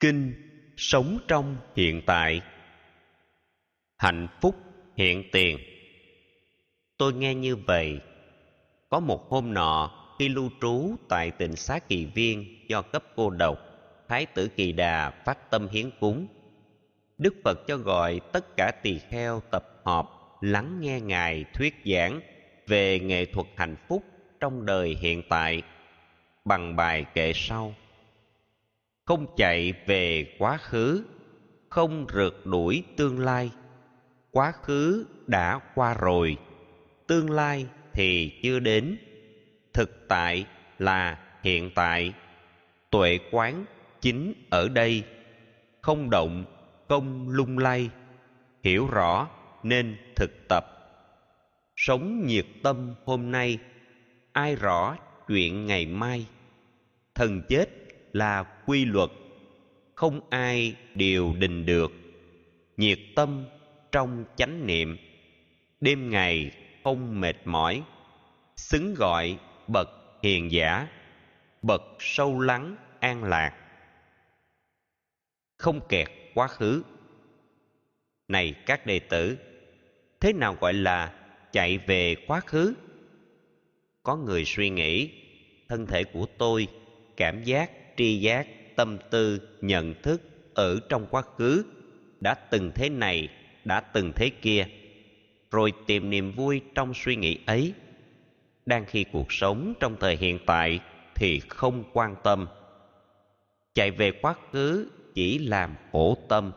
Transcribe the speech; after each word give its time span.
kinh 0.00 0.34
sống 0.76 1.18
trong 1.28 1.56
hiện 1.76 2.02
tại. 2.06 2.40
Hạnh 3.96 4.28
phúc 4.40 4.54
hiện 4.96 5.24
tiền. 5.32 5.58
Tôi 6.98 7.12
nghe 7.12 7.34
như 7.34 7.56
vậy, 7.56 8.00
có 8.88 9.00
một 9.00 9.30
hôm 9.30 9.54
nọ 9.54 9.90
khi 10.18 10.28
lưu 10.28 10.50
trú 10.60 10.96
tại 11.08 11.30
tỉnh 11.30 11.56
xá 11.56 11.78
kỳ 11.78 12.04
viên 12.04 12.68
do 12.68 12.82
cấp 12.82 13.04
cô 13.16 13.30
độc, 13.30 13.58
thái 14.08 14.26
tử 14.26 14.48
kỳ 14.48 14.72
đà 14.72 15.10
phát 15.10 15.50
tâm 15.50 15.68
hiến 15.68 15.90
cúng. 16.00 16.26
Đức 17.18 17.34
phật 17.44 17.66
cho 17.66 17.76
gọi 17.76 18.20
tất 18.32 18.56
cả 18.56 18.72
tỳ 18.82 18.98
kheo 18.98 19.40
tập 19.50 19.64
họp 19.84 20.38
lắng 20.40 20.78
nghe 20.80 21.00
ngài 21.00 21.44
thuyết 21.54 21.74
giảng 21.84 22.20
về 22.66 23.00
nghệ 23.00 23.24
thuật 23.24 23.46
hạnh 23.56 23.76
phúc 23.88 24.02
trong 24.40 24.66
đời 24.66 24.96
hiện 25.00 25.22
tại 25.28 25.62
bằng 26.44 26.76
bài 26.76 27.04
kệ 27.14 27.32
sau 27.34 27.74
không 29.06 29.26
chạy 29.36 29.72
về 29.86 30.36
quá 30.38 30.56
khứ, 30.56 31.04
không 31.68 32.06
rượt 32.14 32.34
đuổi 32.44 32.82
tương 32.96 33.18
lai. 33.18 33.50
Quá 34.30 34.52
khứ 34.62 35.06
đã 35.26 35.60
qua 35.74 35.94
rồi, 35.94 36.36
tương 37.06 37.30
lai 37.30 37.66
thì 37.92 38.32
chưa 38.42 38.58
đến. 38.58 38.96
Thực 39.72 40.08
tại 40.08 40.46
là 40.78 41.18
hiện 41.42 41.70
tại. 41.74 42.12
Tuệ 42.90 43.18
quán 43.30 43.64
chính 44.00 44.32
ở 44.50 44.68
đây. 44.68 45.04
Không 45.82 46.10
động, 46.10 46.44
không 46.88 47.28
lung 47.28 47.58
lay. 47.58 47.90
Hiểu 48.62 48.86
rõ 48.86 49.28
nên 49.62 49.96
thực 50.16 50.48
tập. 50.48 50.66
Sống 51.76 52.26
nhiệt 52.26 52.46
tâm 52.62 52.94
hôm 53.04 53.30
nay, 53.30 53.58
ai 54.32 54.56
rõ 54.56 54.96
chuyện 55.28 55.66
ngày 55.66 55.86
mai? 55.86 56.26
Thần 57.14 57.42
chết 57.48 57.85
là 58.16 58.42
quy 58.66 58.84
luật. 58.84 59.10
Không 59.94 60.20
ai 60.30 60.76
điều 60.94 61.34
đình 61.38 61.66
được 61.66 61.92
nhiệt 62.76 62.98
tâm 63.16 63.44
trong 63.92 64.24
chánh 64.36 64.66
niệm. 64.66 64.96
Đêm 65.80 66.10
ngày 66.10 66.50
không 66.84 67.20
mệt 67.20 67.36
mỏi, 67.44 67.82
xứng 68.56 68.94
gọi 68.94 69.38
bậc 69.68 69.88
hiền 70.22 70.52
giả, 70.52 70.88
bậc 71.62 71.82
sâu 71.98 72.40
lắng 72.40 72.76
an 73.00 73.24
lạc. 73.24 73.54
Không 75.58 75.80
kẹt 75.88 76.08
quá 76.34 76.48
khứ. 76.48 76.82
Này 78.28 78.54
các 78.66 78.86
đệ 78.86 78.98
tử, 78.98 79.38
thế 80.20 80.32
nào 80.32 80.56
gọi 80.60 80.74
là 80.74 81.12
chạy 81.52 81.78
về 81.78 82.14
quá 82.26 82.40
khứ? 82.40 82.74
Có 84.02 84.16
người 84.16 84.44
suy 84.44 84.70
nghĩ, 84.70 85.10
thân 85.68 85.86
thể 85.86 86.04
của 86.04 86.26
tôi 86.38 86.68
cảm 87.16 87.44
giác 87.44 87.70
tri 87.96 88.20
giác, 88.20 88.46
tâm 88.76 88.98
tư, 89.10 89.40
nhận 89.60 89.94
thức 90.02 90.22
ở 90.54 90.80
trong 90.88 91.06
quá 91.10 91.22
khứ, 91.22 91.64
đã 92.20 92.34
từng 92.34 92.70
thế 92.74 92.88
này, 92.88 93.28
đã 93.64 93.80
từng 93.80 94.12
thế 94.16 94.30
kia. 94.30 94.66
Rồi 95.50 95.72
tìm 95.86 96.10
niềm 96.10 96.32
vui 96.32 96.60
trong 96.74 96.94
suy 96.94 97.16
nghĩ 97.16 97.38
ấy. 97.46 97.72
Đang 98.66 98.84
khi 98.84 99.04
cuộc 99.12 99.32
sống 99.32 99.74
trong 99.80 99.96
thời 100.00 100.16
hiện 100.16 100.38
tại 100.46 100.80
thì 101.14 101.40
không 101.48 101.84
quan 101.92 102.16
tâm. 102.22 102.46
Chạy 103.74 103.90
về 103.90 104.12
quá 104.22 104.34
khứ 104.52 104.90
chỉ 105.14 105.38
làm 105.38 105.74
khổ 105.92 106.16
tâm 106.28 106.52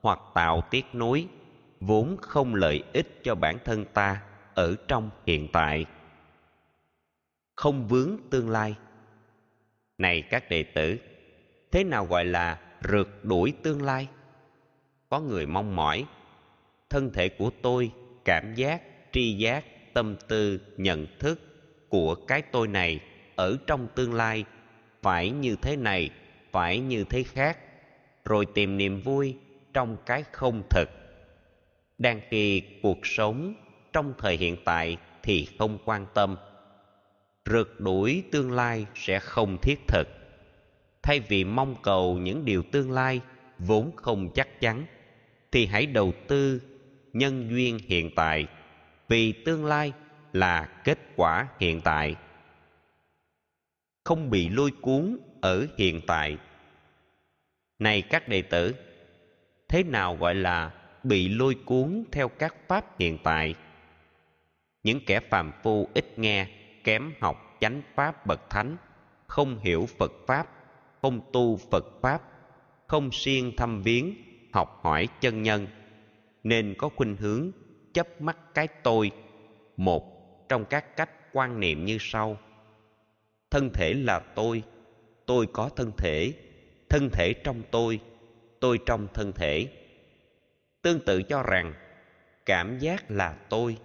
hoặc 0.00 0.18
tạo 0.34 0.62
tiếc 0.70 0.84
nuối, 0.94 1.26
vốn 1.80 2.16
không 2.20 2.54
lợi 2.54 2.82
ích 2.92 3.20
cho 3.22 3.34
bản 3.34 3.58
thân 3.64 3.84
ta 3.94 4.22
ở 4.54 4.74
trong 4.88 5.10
hiện 5.26 5.48
tại. 5.52 5.86
Không 7.56 7.88
vướng 7.88 8.16
tương 8.30 8.50
lai 8.50 8.74
này 9.98 10.22
các 10.22 10.50
đệ 10.50 10.62
tử, 10.62 10.98
thế 11.70 11.84
nào 11.84 12.06
gọi 12.06 12.24
là 12.24 12.58
rượt 12.88 13.08
đuổi 13.22 13.52
tương 13.62 13.82
lai? 13.82 14.08
Có 15.08 15.20
người 15.20 15.46
mong 15.46 15.76
mỏi, 15.76 16.04
thân 16.90 17.10
thể 17.14 17.28
của 17.28 17.50
tôi 17.62 17.90
cảm 18.24 18.54
giác, 18.54 18.82
tri 19.12 19.32
giác, 19.32 19.64
tâm 19.94 20.16
tư, 20.28 20.60
nhận 20.76 21.06
thức 21.18 21.40
của 21.88 22.14
cái 22.14 22.42
tôi 22.42 22.68
này 22.68 23.00
ở 23.36 23.56
trong 23.66 23.88
tương 23.94 24.14
lai 24.14 24.44
phải 25.02 25.30
như 25.30 25.56
thế 25.62 25.76
này, 25.76 26.10
phải 26.50 26.78
như 26.78 27.04
thế 27.04 27.22
khác, 27.22 27.58
rồi 28.24 28.46
tìm 28.54 28.76
niềm 28.76 29.00
vui 29.00 29.36
trong 29.72 29.96
cái 30.06 30.24
không 30.32 30.62
thực 30.70 30.88
đang 31.98 32.20
khi 32.30 32.62
cuộc 32.82 33.06
sống 33.06 33.54
trong 33.92 34.14
thời 34.18 34.36
hiện 34.36 34.56
tại 34.64 34.96
thì 35.22 35.48
không 35.58 35.78
quan 35.84 36.06
tâm 36.14 36.36
rượt 37.46 37.68
đuổi 37.78 38.22
tương 38.32 38.52
lai 38.52 38.86
sẽ 38.94 39.18
không 39.18 39.58
thiết 39.62 39.80
thực. 39.88 40.08
Thay 41.02 41.20
vì 41.20 41.44
mong 41.44 41.76
cầu 41.82 42.18
những 42.18 42.44
điều 42.44 42.62
tương 42.62 42.90
lai 42.90 43.20
vốn 43.58 43.96
không 43.96 44.30
chắc 44.34 44.60
chắn, 44.60 44.86
thì 45.52 45.66
hãy 45.66 45.86
đầu 45.86 46.12
tư 46.28 46.62
nhân 47.12 47.48
duyên 47.50 47.78
hiện 47.86 48.10
tại, 48.16 48.46
vì 49.08 49.32
tương 49.32 49.64
lai 49.64 49.92
là 50.32 50.80
kết 50.84 50.98
quả 51.16 51.48
hiện 51.58 51.80
tại. 51.80 52.16
Không 54.04 54.30
bị 54.30 54.48
lôi 54.48 54.70
cuốn 54.80 55.18
ở 55.40 55.66
hiện 55.78 56.00
tại. 56.06 56.36
Này 57.78 58.02
các 58.02 58.28
đệ 58.28 58.42
tử, 58.42 58.74
thế 59.68 59.82
nào 59.82 60.16
gọi 60.16 60.34
là 60.34 60.70
bị 61.02 61.28
lôi 61.28 61.56
cuốn 61.64 62.04
theo 62.12 62.28
các 62.28 62.54
pháp 62.68 62.98
hiện 62.98 63.18
tại? 63.22 63.54
Những 64.82 65.00
kẻ 65.06 65.20
phàm 65.20 65.52
phu 65.62 65.88
ít 65.94 66.18
nghe 66.18 66.46
kém 66.84 67.12
học 67.20 67.56
chánh 67.60 67.82
pháp 67.94 68.26
bậc 68.26 68.50
thánh, 68.50 68.76
không 69.26 69.58
hiểu 69.58 69.86
phật 69.98 70.12
pháp, 70.26 70.46
không 71.02 71.20
tu 71.32 71.56
phật 71.56 71.84
pháp, 72.02 72.22
không 72.86 73.12
siêng 73.12 73.56
thăm 73.56 73.82
viếng, 73.82 74.14
học 74.52 74.80
hỏi 74.82 75.08
chân 75.20 75.42
nhân. 75.42 75.66
Nên 76.42 76.74
có 76.78 76.88
khuynh 76.88 77.16
hướng 77.16 77.50
chấp 77.94 78.20
mắc 78.20 78.38
cái 78.54 78.68
tôi, 78.82 79.10
một 79.76 80.02
trong 80.48 80.64
các 80.64 80.96
cách 80.96 81.10
quan 81.32 81.60
niệm 81.60 81.84
như 81.84 81.96
sau. 82.00 82.38
Thân 83.50 83.70
thể 83.74 83.94
là 83.94 84.20
tôi 84.34 84.62
tôi 85.26 85.46
có 85.52 85.68
thân 85.76 85.92
thể 85.98 86.32
thân 86.88 87.10
thể 87.12 87.34
trong 87.44 87.62
tôi 87.70 88.00
tôi 88.60 88.78
trong 88.86 89.08
thân 89.14 89.32
thể. 89.32 89.66
Tương 90.82 91.00
tự 91.00 91.22
cho 91.22 91.42
rằng, 91.42 91.74
cảm 92.46 92.78
giác 92.78 93.10
là 93.10 93.36
tôi 93.48 93.76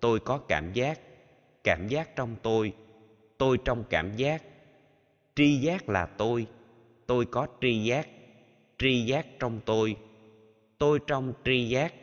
tôi 0.00 0.20
có 0.20 0.38
cảm 0.38 0.72
giác 0.72 1.00
cảm 1.66 1.88
giác 1.88 2.16
trong 2.16 2.36
tôi. 2.42 2.72
Tôi 3.38 3.58
trong 3.64 3.84
cảm 3.90 4.16
giác. 4.16 4.42
Tri 5.34 5.56
giác 5.56 5.88
là 5.88 6.06
tôi. 6.06 6.46
Tôi 7.06 7.26
có 7.26 7.46
tri 7.60 7.84
giác. 7.84 8.08
Tri 8.78 9.06
giác 9.06 9.26
trong 9.38 9.60
tôi. 9.66 9.96
Tôi 10.78 10.98
trong 11.06 11.32
tri 11.44 11.68
giác. 11.68 11.94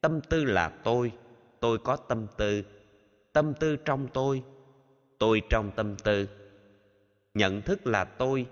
Tâm 0.00 0.20
tư 0.20 0.44
là 0.44 0.68
tôi. 0.68 1.12
Tôi 1.60 1.78
có 1.78 1.96
tâm 1.96 2.26
tư. 2.36 2.64
Tâm 3.32 3.54
tư 3.60 3.76
trong 3.76 4.08
tôi. 4.12 4.42
Tôi 5.18 5.42
trong 5.50 5.70
tâm 5.76 5.96
tư. 6.04 6.28
Nhận 7.34 7.62
thức 7.62 7.86
là 7.86 8.04
tôi. 8.04 8.46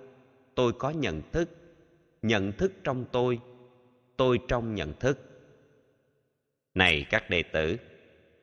Tôi 0.54 0.72
có 0.72 0.90
nhận 0.90 1.22
thức. 1.32 1.50
Nhận 2.22 2.52
thức 2.52 2.72
trong 2.84 3.04
tôi. 3.12 3.40
Tôi 4.16 4.38
trong 4.48 4.75
nhận 4.75 4.92
thức. 5.00 5.19
Này 6.75 7.06
các 7.10 7.30
đệ 7.30 7.42
tử 7.42 7.76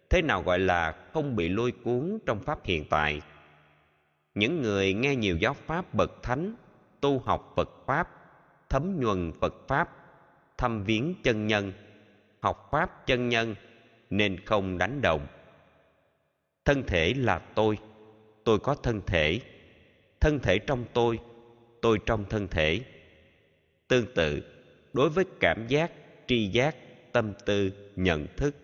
thế 0.10 0.22
nào 0.22 0.44
gọi 0.44 0.60
là 0.60 0.96
không 1.14 1.36
bị 1.36 1.50
lôi 1.50 1.72
cuốn 1.72 2.18
trong 2.26 2.40
pháp 2.40 2.60
hiện 2.64 2.86
tại. 2.90 3.22
Những 4.36 4.62
người 4.62 4.94
nghe 4.94 5.16
nhiều 5.16 5.38
giáo 5.38 5.54
pháp 5.54 5.94
bậc 5.94 6.24
thánh, 6.24 6.56
tu 7.02 7.20
học 7.20 7.54
phật 7.56 7.70
pháp, 7.86 8.10
thấm 8.70 9.00
nhuần 9.00 9.32
phật 9.42 9.54
pháp, 9.68 9.90
thăm 10.58 10.84
viếng 10.84 11.14
chân 11.24 11.48
nhân, 11.48 11.74
học 12.40 12.68
pháp 12.72 13.08
chân 13.08 13.30
nhân 13.30 13.56
nên 14.10 14.46
không 14.46 14.78
đánh 14.78 15.02
động 15.02 15.28
thân 16.66 16.84
thể 16.88 17.14
là 17.14 17.40
tôi 17.40 17.78
tôi 18.44 18.60
có 18.60 18.76
thân 18.76 19.02
thể. 19.08 19.40
Thân 20.20 20.40
thể 20.40 20.60
trong 20.60 20.86
tôi 20.94 21.20
tôi 21.82 22.00
trong 22.06 22.26
thân 22.30 22.48
thể. 22.48 22.82
Tương 23.88 24.06
tự, 24.16 24.44
đối 24.94 25.10
với 25.10 25.26
cảm 25.40 25.68
giác, 25.68 25.92
tri 26.28 26.48
giác, 26.48 26.76
tâm 27.12 27.34
tư, 27.46 27.72
nhận 27.96 28.28
thức 28.38 28.56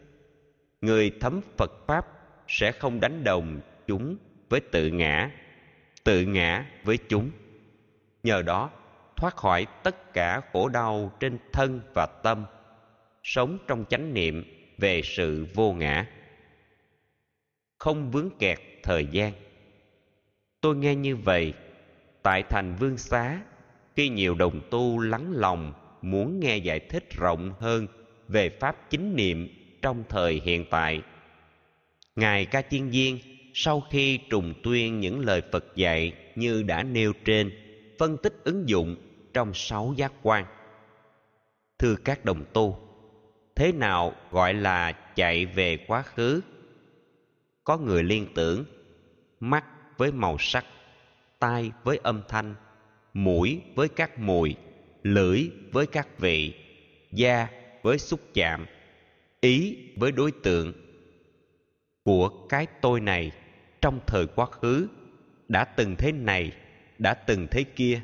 người 0.81 1.12
thấm 1.19 1.42
phật 1.57 1.72
pháp 1.88 2.07
sẽ 2.48 2.72
không 2.72 3.00
đánh 3.00 3.24
đồng 3.24 3.60
chúng 3.88 4.18
với 4.50 4.60
tự 4.60 4.88
ngã 4.88 5.31
tự 6.04 6.25
ngã 6.25 6.66
với 6.83 6.98
chúng. 6.98 7.31
Nhờ 8.24 8.42
đó, 8.42 8.69
thoát 9.16 9.36
khỏi 9.36 9.68
tất 9.83 10.13
cả 10.13 10.42
khổ 10.54 10.69
đau 10.69 11.12
trên 11.19 11.38
thân 11.54 11.81
và 11.95 12.07
tâm, 12.24 12.45
sống 13.24 13.57
trong 13.68 13.86
chánh 13.89 14.13
niệm 14.13 14.44
về 14.78 15.01
sự 15.04 15.48
vô 15.54 15.74
ngã. 15.74 16.07
Không 17.78 18.12
vướng 18.12 18.30
kẹt 18.39 18.60
thời 18.83 19.06
gian. 19.06 19.33
Tôi 20.62 20.75
nghe 20.75 20.95
như 20.95 21.16
vậy, 21.16 21.54
tại 22.24 22.44
thành 22.50 22.75
vương 22.80 22.98
xá, 22.98 23.42
khi 23.95 24.10
nhiều 24.10 24.36
đồng 24.36 24.62
tu 24.72 25.00
lắng 25.00 25.31
lòng 25.36 25.74
muốn 26.01 26.39
nghe 26.39 26.57
giải 26.57 26.80
thích 26.80 27.04
rộng 27.18 27.54
hơn 27.60 27.88
về 28.28 28.50
pháp 28.50 28.89
chính 28.89 29.16
niệm 29.16 29.50
trong 29.81 30.04
thời 30.10 30.42
hiện 30.45 30.66
tại. 30.69 31.01
Ngài 32.16 32.45
ca 32.45 32.62
chiên 32.62 32.89
viên, 32.89 33.19
sau 33.54 33.81
khi 33.89 34.18
trùng 34.30 34.54
tuyên 34.63 35.00
những 35.00 35.19
lời 35.19 35.42
phật 35.51 35.66
dạy 35.75 36.13
như 36.36 36.63
đã 36.63 36.83
nêu 36.83 37.13
trên, 37.25 37.51
phân 38.00 38.18
tích 38.18 38.33
ứng 38.44 38.69
dụng 38.69 38.95
trong 39.33 39.54
sáu 39.54 39.94
giác 39.98 40.13
quan. 40.22 40.45
Thưa 41.80 41.95
các 41.95 42.25
đồng 42.25 42.45
tu, 42.54 42.80
thế 43.56 43.72
nào 43.72 44.13
gọi 44.31 44.54
là 44.54 44.92
chạy 44.92 45.45
về 45.45 45.78
quá 45.88 46.01
khứ? 46.01 46.42
Có 47.63 47.78
người 47.78 48.04
liên 48.04 48.28
tưởng, 48.36 48.66
mắt 49.39 49.66
với 49.98 50.12
màu 50.12 50.38
sắc, 50.39 50.66
tai 51.39 51.72
với 51.83 52.00
âm 52.04 52.22
thanh, 52.28 52.56
mũi 53.13 53.62
với 53.75 53.88
các 53.88 54.19
mùi, 54.19 54.56
lưỡi 55.04 55.50
với 55.72 55.88
các 55.88 56.19
vị, 56.19 56.54
da 57.12 57.48
với 57.81 57.98
xúc 57.98 58.19
chạm 58.33 58.66
ý 59.42 59.78
với 59.96 60.12
đối 60.12 60.32
tượng. 60.32 60.74
Của 62.04 62.48
cái 62.50 62.68
tôi 62.82 63.02
này, 63.02 63.32
trong 63.82 64.00
thời 64.08 64.28
quá 64.28 64.46
khứ, 64.46 64.88
đã 65.48 65.66
từng 65.66 65.96
thế 65.98 66.12
này, 66.12 66.52
đã 67.00 67.14
từng 67.14 67.48
thế 67.52 67.64
kia. 67.64 68.02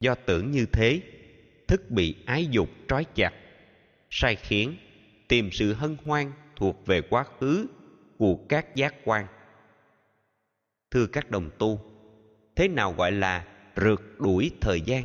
Do 0.00 0.14
tưởng 0.14 0.50
như 0.50 0.66
thế, 0.72 1.00
thức 1.68 1.90
bị 1.90 2.14
ái 2.26 2.46
dục 2.46 2.68
trói 2.88 3.04
chặt, 3.14 3.34
sai 4.10 4.36
khiến 4.36 4.76
tìm 5.28 5.50
sự 5.52 5.72
hân 5.72 5.96
hoan 6.04 6.32
thuộc 6.56 6.86
về 6.86 7.00
quá 7.00 7.24
khứ 7.40 7.66
của 8.18 8.38
các 8.48 8.76
giác 8.76 8.94
quan. 9.04 9.26
Thưa 10.90 11.06
các 11.06 11.30
đồng 11.30 11.50
tu, 11.58 11.80
thế 12.56 12.68
nào 12.68 12.92
gọi 12.92 13.12
là 13.12 13.44
rượt 13.76 14.00
đuổi 14.18 14.50
thời 14.60 14.80
gian? 14.80 15.04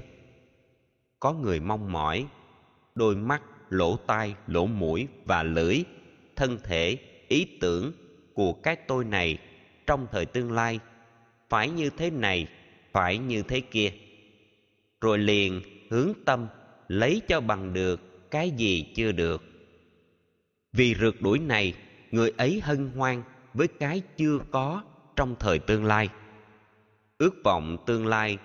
Có 1.20 1.34
người 1.34 1.60
mong 1.60 1.92
mỏi, 1.92 2.28
đôi 2.96 3.16
mắt 3.16 3.42
lỗ 3.74 3.98
tai, 3.98 4.36
lỗ 4.48 4.66
mũi 4.66 5.08
và 5.26 5.44
lưỡi, 5.44 5.84
thân 6.36 6.58
thể, 6.64 6.98
ý 7.28 7.48
tưởng 7.62 7.92
của 8.34 8.54
cái 8.54 8.76
tôi 8.76 9.06
này 9.06 9.38
trong 9.88 10.08
thời 10.12 10.26
tương 10.26 10.52
lai 10.52 10.80
phải 11.50 11.70
như 11.70 11.90
thế 11.90 12.10
này, 12.10 12.48
phải 12.92 13.18
như 13.18 13.44
thế 13.44 13.60
kia. 13.60 13.92
Rồi 15.02 15.18
liền 15.18 15.62
hướng 15.90 16.14
tâm 16.26 16.48
lấy 16.88 17.22
cho 17.28 17.42
bằng 17.42 17.74
được 17.74 18.30
cái 18.32 18.52
gì 18.52 18.86
chưa 18.96 19.12
được. 19.12 19.44
Vì 20.74 20.96
rượt 20.96 21.16
đuổi 21.22 21.40
này, 21.40 21.74
người 22.12 22.32
ấy 22.38 22.62
hân 22.64 22.92
hoan 22.96 23.24
với 23.54 23.68
cái 23.68 24.02
chưa 24.18 24.40
có 24.52 24.84
trong 25.16 25.36
thời 25.40 25.60
tương 25.60 25.86
lai. 25.86 26.10
Ước 27.18 27.36
vọng 27.44 27.78
tương 27.86 28.08
lai 28.08 28.38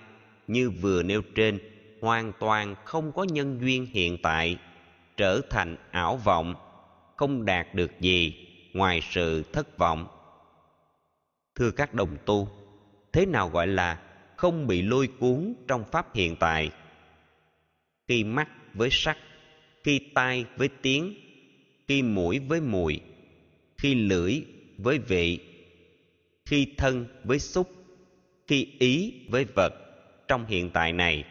như 0.47 0.69
vừa 0.69 1.03
nêu 1.03 1.21
trên 1.35 1.59
hoàn 2.01 2.31
toàn 2.39 2.75
không 2.85 3.11
có 3.11 3.23
nhân 3.23 3.59
duyên 3.61 3.85
hiện 3.85 4.17
tại 4.23 4.57
trở 5.19 5.41
thành 5.49 5.75
ảo 5.91 6.17
vọng, 6.17 6.55
không 7.15 7.45
đạt 7.45 7.75
được 7.75 7.91
gì 7.99 8.47
ngoài 8.73 9.01
sự 9.11 9.43
thất 9.53 9.77
vọng. 9.77 10.07
Thưa 11.55 11.71
các 11.71 11.93
đồng 11.93 12.17
tu, 12.25 12.49
thế 13.13 13.25
nào 13.25 13.49
gọi 13.49 13.67
là 13.67 13.99
không 14.35 14.67
bị 14.67 14.81
lôi 14.81 15.07
cuốn 15.19 15.53
trong 15.67 15.83
pháp 15.91 16.15
hiện 16.15 16.35
tại? 16.35 16.71
Khi 18.07 18.23
mắt 18.23 18.49
với 18.73 18.89
sắc, 18.91 19.17
khi 19.83 19.99
tai 20.13 20.45
với 20.57 20.69
tiếng, 20.81 21.13
khi 21.87 22.01
mũi 22.01 22.39
với 22.39 22.61
mùi, 22.61 22.99
khi 23.77 23.95
lưỡi 23.95 24.41
với 24.77 24.97
vị, 24.99 25.39
khi 26.45 26.73
thân 26.77 27.05
với 27.23 27.39
xúc, 27.39 27.71
khi 28.47 28.67
ý 28.79 29.13
với 29.29 29.45
vật 29.45 29.73
trong 30.27 30.45
hiện 30.45 30.69
tại 30.69 30.93
này 30.93 31.23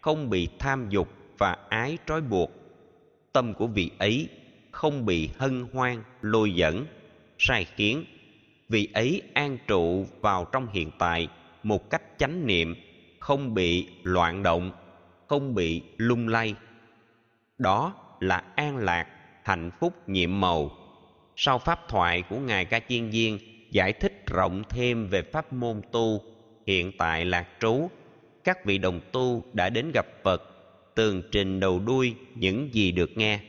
không 0.00 0.30
bị 0.30 0.48
tham 0.58 0.88
dục 0.90 1.08
và 1.38 1.56
ái 1.68 1.98
trói 2.06 2.20
buộc 2.20 2.59
tâm 3.32 3.54
của 3.54 3.66
vị 3.66 3.90
ấy 3.98 4.28
không 4.70 5.06
bị 5.06 5.30
hân 5.38 5.66
hoan, 5.72 6.02
lôi 6.20 6.54
dẫn, 6.54 6.86
sai 7.38 7.66
khiến. 7.76 8.04
Vị 8.68 8.88
ấy 8.94 9.22
an 9.34 9.58
trụ 9.66 10.06
vào 10.20 10.46
trong 10.52 10.66
hiện 10.72 10.90
tại 10.98 11.28
một 11.62 11.90
cách 11.90 12.02
chánh 12.18 12.46
niệm, 12.46 12.74
không 13.18 13.54
bị 13.54 13.86
loạn 14.02 14.42
động, 14.42 14.72
không 15.26 15.54
bị 15.54 15.82
lung 15.96 16.28
lay. 16.28 16.54
Đó 17.58 17.94
là 18.20 18.42
an 18.56 18.76
lạc, 18.76 19.06
hạnh 19.44 19.70
phúc, 19.80 20.08
nhiệm 20.08 20.40
màu. 20.40 20.70
Sau 21.36 21.58
pháp 21.58 21.88
thoại 21.88 22.22
của 22.22 22.38
ngài 22.38 22.64
ca 22.64 22.80
chiên 22.88 23.10
viên 23.10 23.38
giải 23.70 23.92
thích 23.92 24.24
rộng 24.26 24.62
thêm 24.68 25.06
về 25.06 25.22
pháp 25.22 25.52
môn 25.52 25.80
tu, 25.92 26.22
hiện 26.66 26.92
tại 26.98 27.24
lạc 27.24 27.46
trú, 27.60 27.88
các 28.44 28.64
vị 28.64 28.78
đồng 28.78 29.00
tu 29.12 29.44
đã 29.52 29.70
đến 29.70 29.90
gặp 29.94 30.06
phật 30.22 30.49
tường 30.94 31.22
trình 31.32 31.60
đầu 31.60 31.80
đuôi 31.86 32.14
những 32.34 32.74
gì 32.74 32.92
được 32.92 33.10
nghe. 33.16 33.40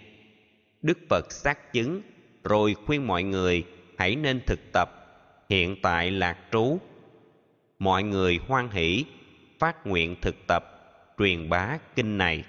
Đức 0.82 0.98
phật 1.10 1.32
xác 1.32 1.74
chứng, 1.74 2.02
rồi 2.44 2.76
khuyên 2.86 3.08
mọi 3.08 3.24
người 3.24 3.64
hãy 3.98 4.16
nên 4.16 4.42
thực 4.48 4.60
tập, 4.74 4.90
hiện 5.50 5.76
tại 5.82 6.12
lạc 6.12 6.38
trú. 6.52 6.78
Mọi 7.80 8.04
người 8.04 8.40
hoan 8.48 8.70
hỷ, 8.70 9.06
phát 9.60 9.88
nguyện 9.88 10.16
thực 10.22 10.36
tập, 10.48 10.64
truyền 11.20 11.50
bá 11.50 11.78
kinh 11.96 12.18
này. 12.18 12.44